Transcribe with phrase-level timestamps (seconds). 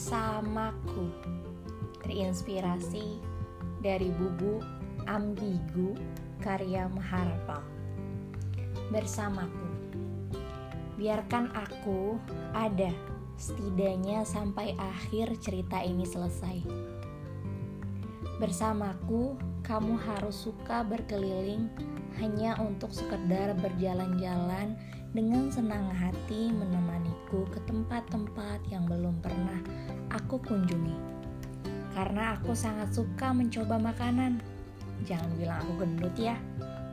[0.00, 1.12] bersamaku
[2.00, 3.20] terinspirasi
[3.84, 4.56] dari buku
[5.04, 5.92] Ambigu
[6.40, 7.60] karya Maharpa.
[8.88, 9.68] Bersamaku.
[10.96, 12.16] Biarkan aku
[12.56, 12.88] ada
[13.36, 16.64] setidaknya sampai akhir cerita ini selesai.
[18.40, 19.36] Bersamaku
[19.68, 21.68] kamu harus suka berkeliling
[22.16, 24.80] hanya untuk sekedar berjalan-jalan
[25.10, 29.58] dengan senang hati menemaniku ke tempat-tempat yang belum pernah
[30.14, 30.94] aku kunjungi.
[31.90, 34.38] Karena aku sangat suka mencoba makanan.
[35.10, 36.38] Jangan bilang aku gendut ya,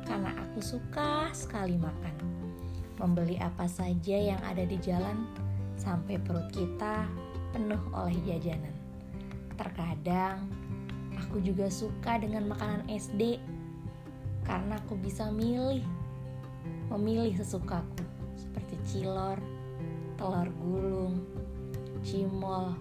[0.09, 2.16] karena aku suka sekali makan.
[2.98, 5.22] Membeli apa saja yang ada di jalan
[5.77, 7.05] sampai perut kita
[7.53, 8.73] penuh oleh jajanan.
[9.53, 10.49] Terkadang
[11.13, 13.38] aku juga suka dengan makanan SD
[14.41, 15.86] karena aku bisa milih
[16.89, 18.06] memilih sesukaku
[18.87, 19.35] cilor,
[20.15, 21.19] telur gulung,
[22.07, 22.71] cimol,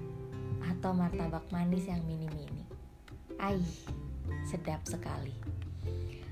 [0.62, 2.62] atau martabak manis yang mini-mini.
[3.42, 3.74] Aih,
[4.46, 5.34] sedap sekali.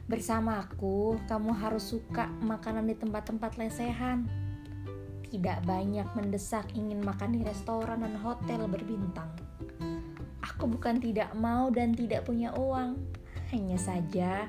[0.07, 4.31] Bersama aku, kamu harus suka makanan di tempat-tempat lesehan.
[5.27, 9.33] Tidak banyak mendesak ingin makan di restoran dan hotel berbintang.
[10.55, 12.95] Aku bukan tidak mau dan tidak punya uang.
[13.51, 14.47] Hanya saja,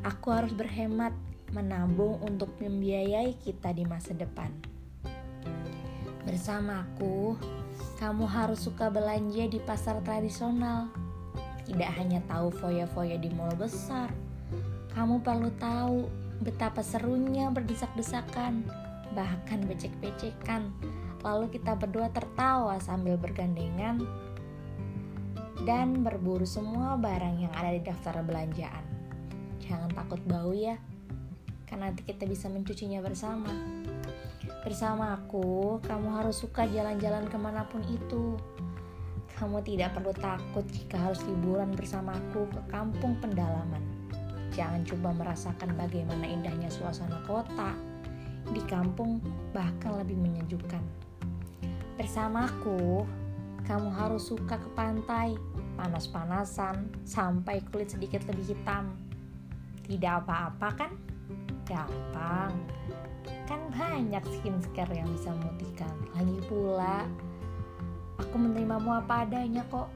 [0.00, 1.12] aku harus berhemat
[1.52, 4.48] menabung untuk membiayai kita di masa depan.
[6.24, 7.36] Bersamaku,
[8.00, 10.88] kamu harus suka belanja di pasar tradisional.
[11.68, 14.10] Tidak hanya tahu foya-foya di mall besar,
[14.96, 16.08] kamu perlu tahu
[16.42, 18.66] betapa serunya berdesak-desakan,
[19.14, 20.72] bahkan becek-becekan.
[21.22, 24.02] Lalu kita berdua tertawa sambil bergandengan
[25.62, 28.82] dan berburu semua barang yang ada di daftar belanjaan.
[29.62, 30.74] Jangan takut bau ya
[31.72, 33.48] karena nanti kita bisa mencucinya bersama.
[34.60, 38.36] Bersama aku, kamu harus suka jalan-jalan ke mana pun itu.
[39.40, 43.80] Kamu tidak perlu takut jika harus liburan bersamaku ke kampung pendalaman.
[44.52, 47.72] Jangan coba merasakan bagaimana indahnya suasana kota.
[48.52, 49.24] Di kampung
[49.56, 50.84] bahkan lebih menyejukkan.
[51.96, 53.08] Bersamaku,
[53.64, 55.40] kamu harus suka ke pantai,
[55.80, 58.92] panas-panasan, sampai kulit sedikit lebih hitam.
[59.88, 61.11] Tidak apa-apa kan?
[61.72, 62.52] Gampang.
[63.48, 65.92] Kan banyak skincare yang bisa memutihkan.
[66.12, 67.08] Lagi pula
[68.20, 69.88] aku menerimamu apa adanya kok.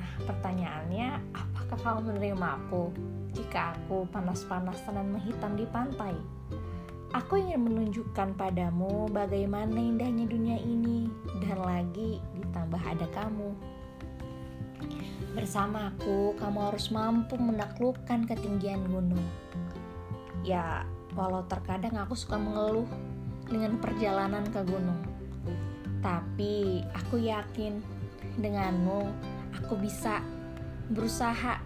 [0.00, 2.90] Nah pertanyaannya apakah kamu menerima aku
[3.36, 6.16] jika aku panas-panasan dan menghitam di pantai?
[7.14, 11.08] Aku ingin menunjukkan padamu bagaimana indahnya dunia ini.
[11.40, 13.56] Dan lagi ditambah ada kamu.
[15.32, 19.24] Bersamaku, kamu harus mampu menaklukkan ketinggian gunung
[20.46, 20.86] ya
[21.18, 22.86] walau terkadang aku suka mengeluh
[23.50, 25.02] dengan perjalanan ke gunung.
[25.98, 27.82] Tapi aku yakin
[28.38, 29.10] denganmu
[29.58, 30.22] aku bisa
[30.94, 31.58] berusaha.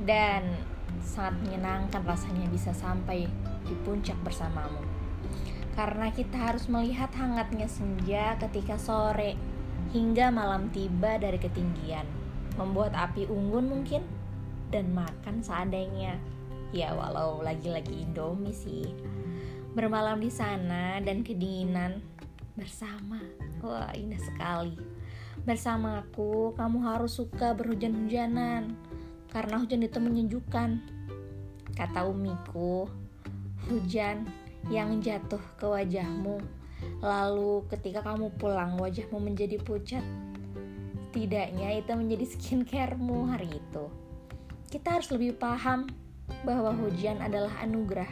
[0.00, 0.56] Dan
[1.04, 3.28] sangat menyenangkan rasanya bisa sampai
[3.68, 4.80] di puncak bersamamu.
[5.76, 9.36] Karena kita harus melihat hangatnya senja ketika sore
[9.92, 12.08] hingga malam tiba dari ketinggian.
[12.56, 14.04] Membuat api unggun mungkin
[14.72, 16.16] dan makan seadanya
[16.70, 18.86] ya walau lagi-lagi Indomie sih.
[19.74, 22.02] Bermalam di sana dan kedinginan
[22.58, 23.22] bersama.
[23.62, 24.74] Wah indah sekali.
[25.46, 28.74] Bersama aku kamu harus suka berhujan-hujanan
[29.30, 30.70] karena hujan itu menyejukkan.
[31.74, 32.90] Kata umiku
[33.70, 34.26] hujan
[34.68, 36.42] yang jatuh ke wajahmu
[37.00, 40.04] lalu ketika kamu pulang wajahmu menjadi pucat.
[41.10, 43.84] Tidaknya itu menjadi skincaremu hari itu.
[44.70, 45.90] Kita harus lebih paham
[46.46, 48.08] bahwa hujan adalah anugerah.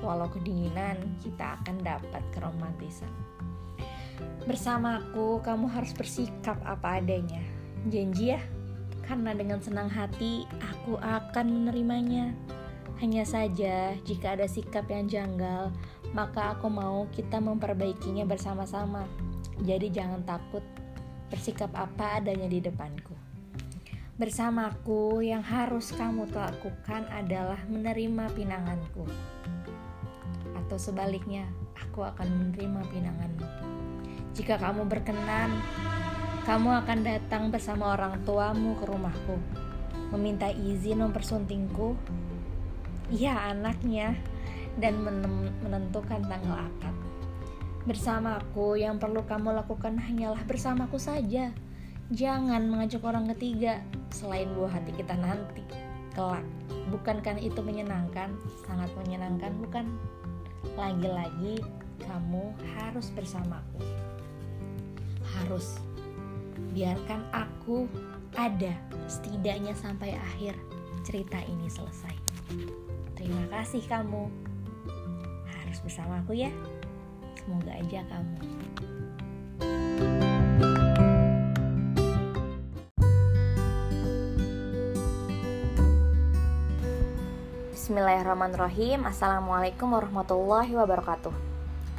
[0.00, 3.12] Walau kedinginan, kita akan dapat keromantisan.
[4.48, 7.40] Bersamaku, kamu harus bersikap apa adanya.
[7.88, 8.40] Janji ya,
[9.04, 12.32] karena dengan senang hati aku akan menerimanya.
[13.00, 15.72] Hanya saja, jika ada sikap yang janggal,
[16.12, 19.08] maka aku mau kita memperbaikinya bersama-sama.
[19.64, 20.64] Jadi, jangan takut
[21.28, 23.19] bersikap apa adanya di depanku.
[24.20, 29.08] Bersamaku yang harus kamu lakukan adalah menerima pinanganku.
[30.60, 33.48] Atau sebaliknya, aku akan menerima pinanganmu.
[34.36, 35.56] Jika kamu berkenan,
[36.44, 39.40] kamu akan datang bersama orang tuamu ke rumahku,
[40.12, 41.96] meminta izin mempersuntingku.
[43.08, 44.20] Iya, anaknya,
[44.76, 45.00] dan
[45.64, 46.92] menentukan tanggal akad.
[47.88, 51.56] Bersamaku, yang perlu kamu lakukan hanyalah bersamaku saja
[52.10, 53.78] Jangan mengajak orang ketiga
[54.10, 55.62] selain buah hati kita nanti
[56.10, 56.42] kelak.
[56.90, 58.34] Bukankah itu menyenangkan?
[58.66, 59.86] Sangat menyenangkan, bukan?
[60.74, 61.62] Lagi-lagi
[62.02, 63.86] kamu harus bersamaku.
[65.38, 65.78] Harus
[66.74, 67.86] biarkan aku
[68.34, 68.74] ada
[69.06, 70.58] setidaknya sampai akhir
[71.06, 72.14] cerita ini selesai.
[73.14, 74.26] Terima kasih kamu.
[75.46, 76.50] Harus bersama aku ya.
[77.38, 78.59] Semoga aja kamu.
[87.90, 91.34] Bismillahirrahmanirrahim Assalamualaikum warahmatullahi wabarakatuh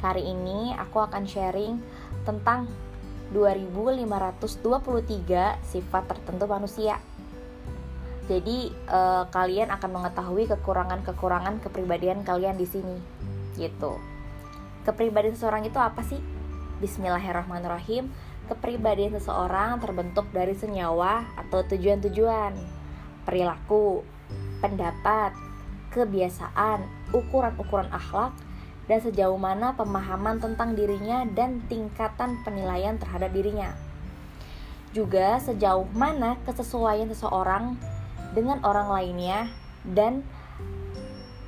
[0.00, 1.76] Kali ini aku akan sharing
[2.24, 2.64] tentang
[3.36, 4.08] 2523
[5.60, 6.96] sifat tertentu manusia.
[8.24, 12.96] Jadi eh, kalian akan mengetahui kekurangan-kekurangan kepribadian kalian di sini,
[13.60, 14.00] gitu.
[14.88, 16.24] Kepribadian seseorang itu apa sih?
[16.80, 18.08] Bismillahirrahmanirrahim.
[18.48, 22.56] Kepribadian seseorang terbentuk dari senyawa atau tujuan-tujuan,
[23.28, 24.00] perilaku,
[24.64, 25.51] pendapat,
[25.92, 28.32] kebiasaan, ukuran-ukuran akhlak,
[28.90, 33.70] dan sejauh mana pemahaman tentang dirinya dan tingkatan penilaian terhadap dirinya.
[34.90, 37.78] Juga sejauh mana kesesuaian seseorang
[38.36, 39.48] dengan orang lainnya
[39.86, 40.24] dan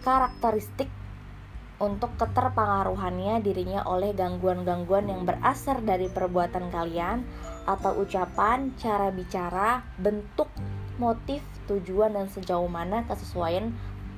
[0.04, 0.88] karakteristik
[1.82, 7.26] untuk keterpengaruhannya dirinya oleh gangguan-gangguan yang berasal dari perbuatan kalian
[7.66, 10.48] atau ucapan, cara bicara, bentuk,
[10.96, 13.74] motif, tujuan dan sejauh mana kesesuaian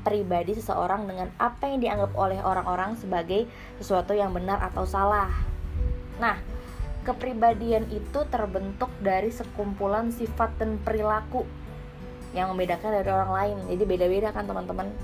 [0.07, 3.51] pribadi seseorang dengan apa yang dianggap oleh orang-orang sebagai
[3.83, 5.35] sesuatu yang benar atau salah.
[6.23, 6.39] Nah,
[7.03, 11.43] kepribadian itu terbentuk dari sekumpulan sifat dan perilaku
[12.39, 13.57] yang membedakan dari orang lain.
[13.67, 14.95] Jadi beda-beda kan teman-teman.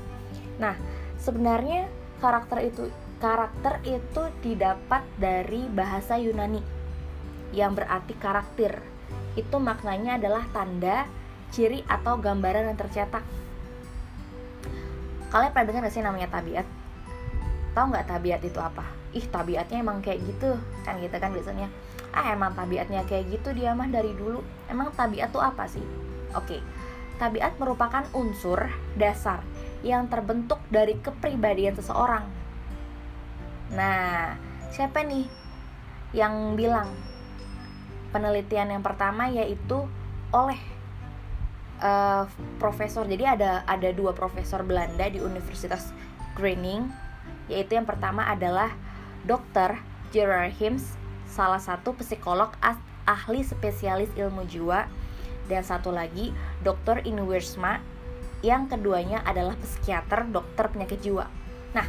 [0.62, 0.78] Nah,
[1.18, 1.90] sebenarnya
[2.22, 2.86] karakter itu
[3.18, 6.62] karakter itu didapat dari bahasa Yunani
[7.50, 8.78] yang berarti karakter.
[9.34, 11.10] Itu maknanya adalah tanda,
[11.50, 13.26] ciri atau gambaran yang tercetak
[15.32, 16.66] kalian pernah dengar gak sih namanya tabiat?
[17.72, 18.84] Tahu nggak tabiat itu apa?
[19.16, 20.60] Ih tabiatnya emang kayak gitu.
[20.84, 21.72] Kan gitu kan biasanya.
[22.12, 24.44] Ah emang tabiatnya kayak gitu dia mah dari dulu.
[24.68, 25.84] Emang tabiat tuh apa sih?
[26.36, 26.60] Oke.
[27.16, 28.68] Tabiat merupakan unsur
[29.00, 29.40] dasar
[29.80, 32.28] yang terbentuk dari kepribadian seseorang.
[33.72, 34.36] Nah
[34.68, 35.24] siapa nih
[36.12, 36.92] yang bilang?
[38.12, 39.88] Penelitian yang pertama yaitu
[40.36, 40.60] oleh
[41.82, 42.24] uh,
[42.62, 45.90] profesor jadi ada ada dua profesor Belanda di Universitas
[46.38, 46.88] Groningen
[47.50, 48.72] yaitu yang pertama adalah
[49.26, 49.76] Dr.
[50.14, 50.96] Gerard Hims
[51.28, 52.54] salah satu psikolog
[53.04, 54.86] ahli spesialis ilmu jiwa
[55.50, 56.30] dan satu lagi
[56.62, 57.02] Dr.
[57.02, 57.82] Inwersma
[58.42, 61.30] yang keduanya adalah psikiater dokter penyakit jiwa.
[61.74, 61.86] Nah,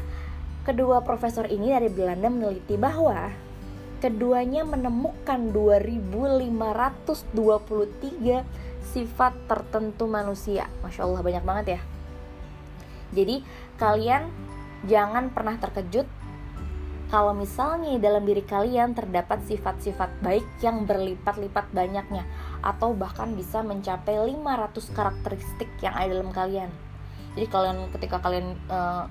[0.66, 3.34] kedua profesor ini dari Belanda meneliti bahwa
[4.02, 6.54] keduanya menemukan 2523
[8.92, 10.68] sifat tertentu manusia.
[10.84, 11.82] Masya Allah banyak banget ya.
[13.14, 13.46] Jadi
[13.80, 14.28] kalian
[14.84, 16.10] jangan pernah terkejut
[17.14, 22.26] kalau misalnya dalam diri kalian terdapat sifat-sifat baik yang berlipat-lipat banyaknya
[22.66, 26.74] atau bahkan bisa mencapai 500 karakteristik yang ada dalam kalian.
[27.38, 29.06] Jadi kalian ketika kalian uh,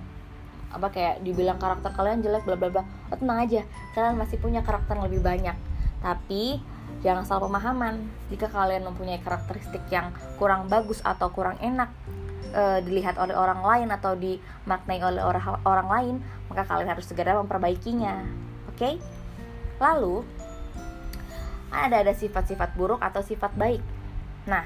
[0.72, 3.62] apa kayak dibilang karakter kalian jelek bla bla bla, oh, tenang aja,
[3.94, 5.54] kalian masih punya karakter yang lebih banyak.
[6.02, 6.58] Tapi
[7.02, 8.06] Jangan salah pemahaman.
[8.30, 11.90] Jika kalian mempunyai karakteristik yang kurang bagus atau kurang enak
[12.54, 16.14] e, dilihat oleh orang lain atau dimaknai oleh orang orang lain,
[16.46, 18.22] maka kalian harus segera memperbaikinya.
[18.70, 18.78] Oke?
[18.78, 18.94] Okay?
[19.82, 20.22] Lalu
[21.74, 23.82] ada ada sifat-sifat buruk atau sifat baik.
[24.46, 24.62] Nah,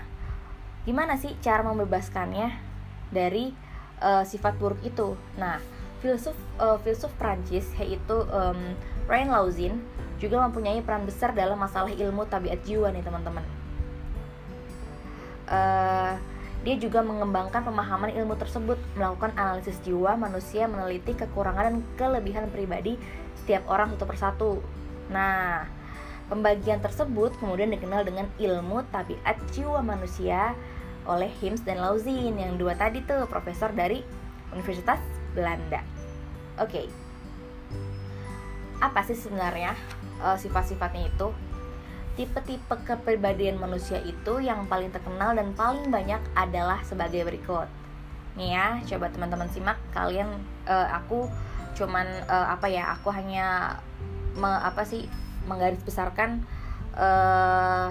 [0.84, 2.52] gimana sih cara membebaskannya
[3.08, 3.56] dari
[4.04, 5.16] uh, sifat buruk itu?
[5.40, 5.56] Nah,
[6.04, 8.76] filsuf uh, filsuf Prancis yaitu um,
[9.08, 9.74] Ryan Lauzin
[10.16, 13.44] juga mempunyai peran besar dalam masalah ilmu tabiat jiwa nih teman-teman.
[15.46, 16.18] Uh,
[16.66, 22.98] dia juga mengembangkan pemahaman ilmu tersebut, melakukan analisis jiwa manusia, meneliti kekurangan dan kelebihan pribadi
[23.38, 24.52] setiap orang satu persatu.
[25.06, 25.70] Nah,
[26.26, 30.58] pembagian tersebut kemudian dikenal dengan ilmu tabiat jiwa manusia
[31.06, 34.02] oleh Hims dan Lauzin yang dua tadi tuh profesor dari
[34.50, 34.98] Universitas
[35.38, 35.86] Belanda.
[36.58, 36.82] Oke.
[36.82, 36.86] Okay.
[38.82, 39.78] Apa sih sebenarnya
[40.22, 41.28] uh, sifat-sifatnya itu
[42.16, 47.68] tipe-tipe kepribadian manusia itu yang paling terkenal dan paling banyak adalah sebagai berikut.
[48.40, 50.28] Nih ya coba teman-teman simak kalian
[50.64, 51.28] uh, aku
[51.76, 53.76] cuman uh, apa ya aku hanya
[54.32, 55.04] me, apa sih
[55.44, 56.42] menggaris besarkan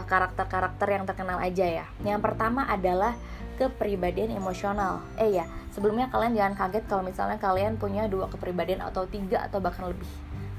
[0.10, 1.86] karakter-karakter uh, yang terkenal aja ya.
[2.02, 3.14] Yang pertama adalah
[3.62, 5.06] kepribadian emosional.
[5.22, 9.62] Eh ya sebelumnya kalian jangan kaget kalau misalnya kalian punya dua kepribadian atau tiga atau
[9.62, 10.10] bahkan lebih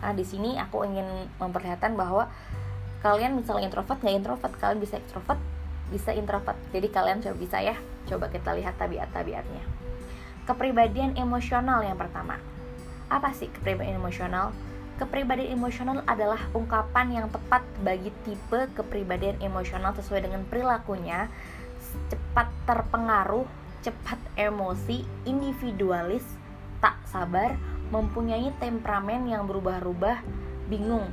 [0.01, 1.07] Nah di sini aku ingin
[1.41, 2.29] memperlihatkan bahwa
[3.01, 5.41] kalian misalnya introvert nggak introvert, kalian bisa extrovert,
[5.89, 6.59] bisa introvert.
[6.75, 7.77] Jadi kalian coba bisa ya,
[8.11, 9.63] coba kita lihat tabiat-tabiatnya.
[10.47, 12.39] Kepribadian emosional yang pertama.
[13.07, 14.51] Apa sih kepribadian emosional?
[14.97, 21.29] Kepribadian emosional adalah ungkapan yang tepat bagi tipe kepribadian emosional sesuai dengan perilakunya,
[22.09, 23.45] cepat terpengaruh,
[23.85, 26.25] cepat emosi, individualis,
[26.81, 27.55] tak sabar,
[27.91, 30.23] mempunyai temperamen yang berubah-ubah,
[30.67, 31.07] bingung,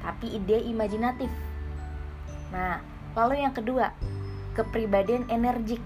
[0.00, 1.28] tapi ide imajinatif.
[2.48, 2.80] Nah,
[3.12, 3.92] lalu yang kedua,
[4.56, 5.82] kepribadian energik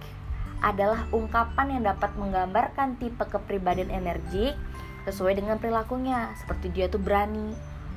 [0.63, 4.55] adalah ungkapan yang dapat menggambarkan tipe kepribadian energik
[5.03, 7.51] sesuai dengan perilakunya seperti dia tuh berani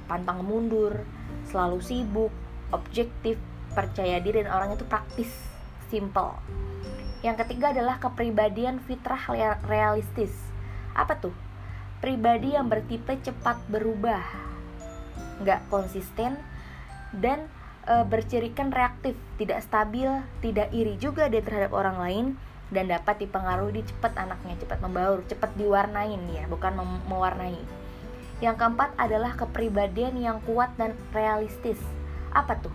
[0.09, 1.05] pantang mundur
[1.45, 2.33] selalu sibuk
[2.73, 3.37] objektif
[3.77, 5.29] percaya diri dan orang itu praktis
[5.93, 6.33] simple.
[7.21, 9.21] Yang ketiga adalah kepribadian fitrah
[9.69, 10.33] realistis.
[10.97, 11.33] Apa tuh
[12.03, 14.23] pribadi yang bertipe cepat berubah
[15.43, 16.39] nggak konsisten
[17.15, 17.47] dan
[17.87, 20.07] e, bercirikan reaktif tidak stabil
[20.39, 22.25] tidak iri juga dia terhadap orang lain
[22.73, 27.61] dan dapat dipengaruhi cepat anaknya cepat membaur cepat diwarnain ya bukan mewarnai.
[28.43, 31.79] Yang keempat adalah kepribadian yang kuat dan realistis.
[32.35, 32.73] Apa tuh?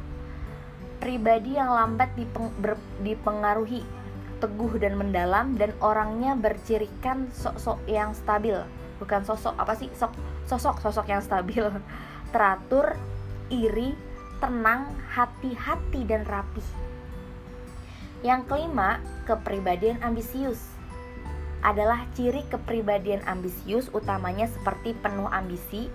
[1.04, 3.84] Pribadi yang lambat dipeng, ber, dipengaruhi
[4.40, 8.56] teguh dan mendalam dan orangnya bercirikan sosok yang stabil
[9.00, 9.88] bukan sosok apa sih?
[9.96, 10.12] Sok
[10.44, 11.64] sosok sosok yang stabil.
[12.36, 12.94] Teratur
[13.50, 13.96] iri
[14.38, 16.62] tenang hati-hati dan rapi
[18.20, 20.60] yang kelima, kepribadian ambisius.
[21.64, 25.88] Adalah ciri kepribadian ambisius utamanya seperti penuh ambisi,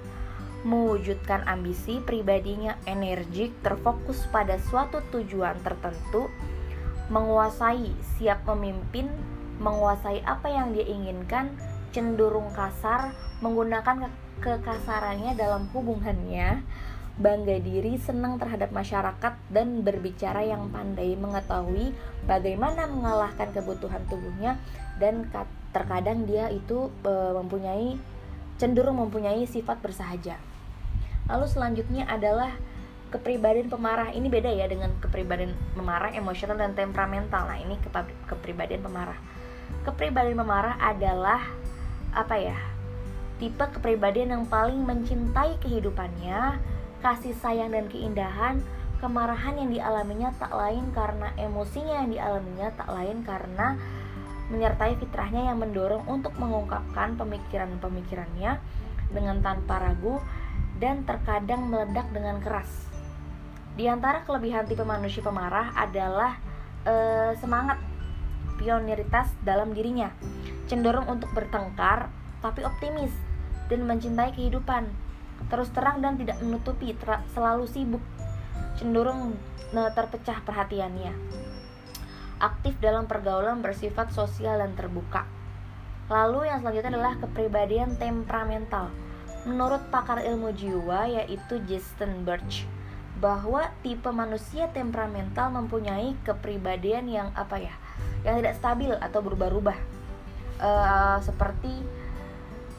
[0.66, 6.30] mewujudkan ambisi pribadinya energik, terfokus pada suatu tujuan tertentu,
[7.14, 9.10] menguasai, siap memimpin,
[9.62, 11.54] menguasai apa yang dia inginkan,
[11.96, 14.12] cenderung kasar, menggunakan
[14.44, 16.60] kekasarannya dalam hubungannya,
[17.16, 21.96] bangga diri, senang terhadap masyarakat, dan berbicara yang pandai mengetahui
[22.28, 24.60] bagaimana mengalahkan kebutuhan tubuhnya
[25.00, 25.32] dan
[25.72, 27.96] terkadang dia itu e, mempunyai
[28.60, 30.36] cenderung mempunyai sifat bersahaja.
[31.32, 32.52] Lalu selanjutnya adalah
[33.16, 34.12] kepribadian pemarah.
[34.12, 37.48] Ini beda ya dengan kepribadian pemarah, emosional dan temperamental.
[37.48, 37.80] Nah, ini
[38.28, 39.18] kepribadian pemarah.
[39.88, 41.42] Kepribadian pemarah adalah
[42.16, 42.58] apa ya?
[43.36, 46.56] Tipe kepribadian yang paling mencintai kehidupannya,
[47.04, 48.64] kasih sayang dan keindahan,
[49.04, 53.76] kemarahan yang dialaminya tak lain karena emosinya yang dialaminya tak lain karena
[54.48, 58.62] menyertai fitrahnya yang mendorong untuk mengungkapkan pemikiran-pemikirannya
[59.12, 60.22] dengan tanpa ragu
[60.80, 62.70] dan terkadang meledak dengan keras.
[63.76, 66.40] Di antara kelebihan tipe manusia pemarah adalah
[66.88, 66.96] e,
[67.42, 67.82] semangat
[68.56, 70.16] pioniritas dalam dirinya,
[70.66, 72.10] cenderung untuk bertengkar
[72.42, 73.14] tapi optimis
[73.70, 74.90] dan mencintai kehidupan
[75.52, 78.04] terus terang dan tidak menutupi, ter selalu sibuk,
[78.80, 79.36] cenderung
[79.76, 81.12] terpecah perhatiannya.
[82.40, 85.28] Aktif dalam pergaulan bersifat sosial dan terbuka.
[86.08, 88.94] Lalu yang selanjutnya adalah kepribadian temperamental.
[89.44, 92.66] Menurut pakar ilmu jiwa yaitu Justin Birch,
[93.20, 97.74] bahwa tipe manusia temperamental mempunyai kepribadian yang apa ya,
[98.28, 99.78] yang tidak stabil atau berubah-ubah,
[100.60, 101.74] uh, seperti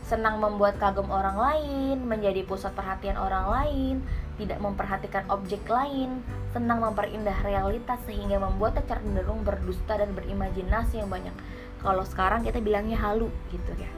[0.06, 3.94] senang membuat kagum orang lain, menjadi pusat perhatian orang lain,
[4.38, 6.22] tidak memperhatikan objek lain,
[6.54, 11.34] senang memperindah realitas sehingga membuatnya cenderung berdusta dan berimajinasi yang banyak.
[11.82, 13.90] Kalau sekarang kita bilangnya halu gitu ya.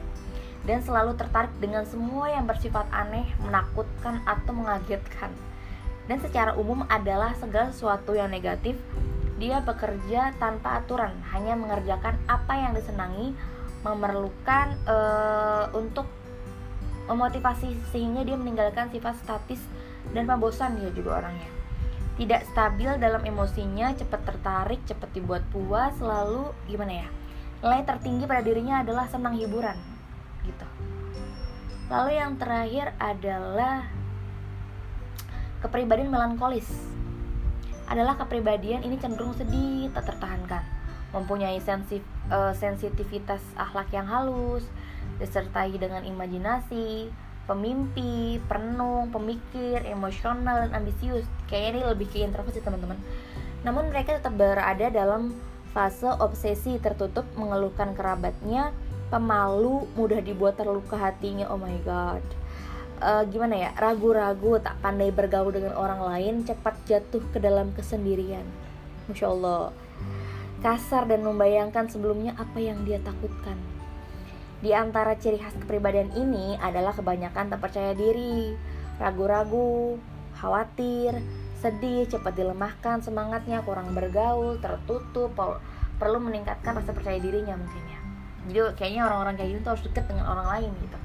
[0.65, 5.31] Dan selalu tertarik dengan semua yang bersifat aneh, menakutkan atau mengagetkan.
[6.09, 8.75] Dan secara umum adalah segala sesuatu yang negatif.
[9.39, 13.31] Dia bekerja tanpa aturan, hanya mengerjakan apa yang disenangi,
[13.83, 16.05] memerlukan uh, untuk
[17.09, 19.61] memotivasi sehingga dia meninggalkan sifat statis
[20.13, 21.49] dan pembosan dia juga orangnya.
[22.19, 27.09] Tidak stabil dalam emosinya cepat tertarik cepat dibuat puas selalu gimana ya?
[27.63, 29.75] Nilai tertinggi pada dirinya adalah senang hiburan
[30.43, 30.67] gitu.
[31.89, 33.87] Lalu yang terakhir adalah
[35.63, 36.67] kepribadian melankolis.
[37.89, 40.78] Adalah kepribadian ini cenderung sedih tak tertahankan
[41.09, 44.65] mempunyai sensi, uh, sensitivitas akhlak yang halus,
[45.17, 47.09] disertai dengan imajinasi,
[47.49, 51.25] pemimpi, perenung, pemikir, emosional, dan ambisius.
[51.49, 52.97] Kayaknya ini lebih ke introvert sih teman-teman.
[53.65, 55.33] Namun mereka tetap berada dalam
[55.73, 58.69] fase obsesi tertutup mengeluhkan kerabatnya,
[59.09, 61.49] pemalu, mudah dibuat terluka hatinya.
[61.49, 62.21] Oh my god.
[62.99, 68.43] Uh, gimana ya ragu-ragu tak pandai bergaul dengan orang lain cepat jatuh ke dalam kesendirian
[69.07, 69.71] masya allah
[70.59, 73.55] kasar dan membayangkan sebelumnya apa yang dia takutkan.
[74.59, 78.51] Di antara ciri khas kepribadian ini adalah kebanyakan tak percaya diri,
[78.99, 79.95] ragu-ragu,
[80.35, 81.23] khawatir,
[81.63, 85.31] sedih, cepat dilemahkan semangatnya, kurang bergaul, tertutup,
[85.95, 87.99] perlu meningkatkan rasa percaya dirinya mungkin ya.
[88.49, 90.99] Jadi kayaknya orang-orang kayak gitu harus deket dengan orang lain gitu.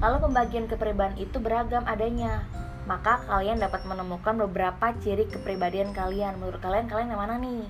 [0.00, 2.44] Lalu pembagian kepribadian itu beragam adanya.
[2.86, 6.38] Maka kalian dapat menemukan beberapa ciri kepribadian kalian.
[6.38, 7.66] Menurut kalian, kalian yang mana nih?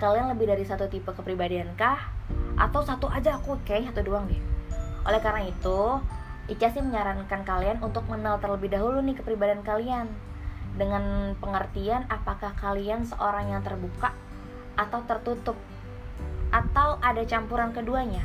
[0.00, 2.00] Kalian lebih dari satu tipe kepribadian kah?
[2.56, 4.40] Atau satu aja aku kayak satu doang deh.
[5.04, 6.00] Oleh karena itu,
[6.48, 10.08] Ica sih menyarankan kalian untuk mengenal terlebih dahulu nih kepribadian kalian
[10.74, 14.16] dengan pengertian apakah kalian seorang yang terbuka
[14.80, 15.58] atau tertutup
[16.48, 18.24] atau ada campuran keduanya.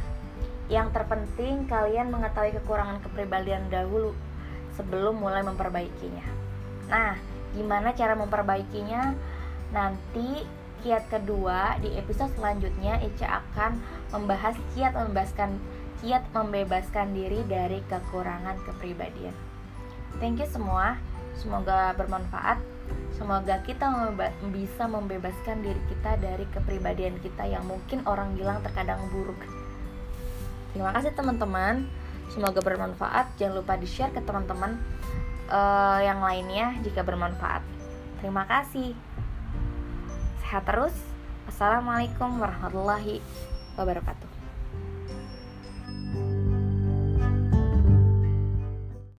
[0.72, 4.16] Yang terpenting kalian mengetahui kekurangan kepribadian dahulu
[4.74, 6.26] sebelum mulai memperbaikinya.
[6.90, 7.20] Nah,
[7.54, 9.14] gimana cara memperbaikinya?
[9.70, 10.42] Nanti
[10.86, 13.82] kiat kedua di episode selanjutnya Ica akan
[14.14, 15.58] membahas kiat membebaskan
[16.06, 19.34] kiat membebaskan diri dari kekurangan kepribadian.
[20.22, 21.02] Thank you semua.
[21.34, 22.62] Semoga bermanfaat.
[23.18, 29.02] Semoga kita membe bisa membebaskan diri kita dari kepribadian kita yang mungkin orang bilang terkadang
[29.10, 29.42] buruk.
[30.70, 31.90] Terima kasih teman-teman.
[32.30, 33.34] Semoga bermanfaat.
[33.42, 34.78] Jangan lupa di-share ke teman-teman
[35.50, 37.66] uh, yang lainnya jika bermanfaat.
[38.22, 38.94] Terima kasih.
[40.46, 40.94] Sehat terus.
[41.50, 43.18] Assalamualaikum warahmatullahi
[43.82, 44.25] wabarakatuh.